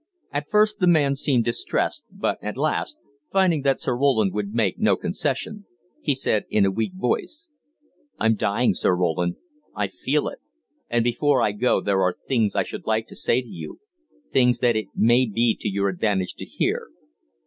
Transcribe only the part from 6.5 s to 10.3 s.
a weak voice: "I'm dying, Sir Roland, I feel